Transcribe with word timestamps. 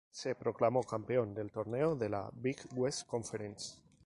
Se 0.09 0.33
proclamó 0.33 0.81
campeón 0.81 1.35
del 1.35 1.51
torneo 1.51 1.95
de 1.95 2.09
la 2.09 2.27
Big 2.33 2.57
West 2.73 3.05
Conference. 3.05 3.75